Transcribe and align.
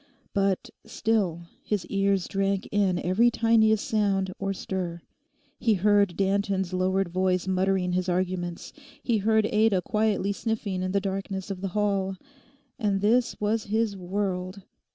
But 0.33 0.71
still 0.83 1.43
his 1.63 1.85
ears 1.85 2.27
drank 2.27 2.67
in 2.71 2.97
every 2.97 3.29
tiniest 3.29 3.87
sound 3.87 4.33
or 4.39 4.51
stir. 4.51 5.03
He 5.59 5.75
heard 5.75 6.17
Danton's 6.17 6.73
lowered 6.73 7.09
voice 7.09 7.47
muttering 7.47 7.91
his 7.91 8.09
arguments. 8.09 8.73
He 9.03 9.19
heard 9.19 9.45
Ada 9.45 9.83
quietly 9.83 10.31
sniffing 10.33 10.81
in 10.81 10.91
the 10.91 10.99
darkness 11.01 11.51
of 11.51 11.61
the 11.61 11.67
hall. 11.77 12.15
And 12.79 12.99
this 12.99 13.39
was 13.39 13.65
his 13.65 13.95
world! 13.95 14.63